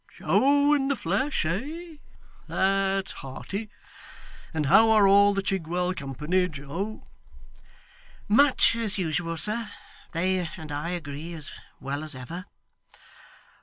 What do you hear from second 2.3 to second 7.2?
That's hearty. And how are all the Chigwell company, Joe?'